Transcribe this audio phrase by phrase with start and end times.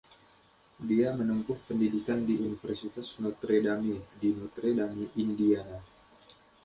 [0.89, 5.77] Dia menempuh pendidikan di Universitas Notre Dame, di Notre Dame, Indiana.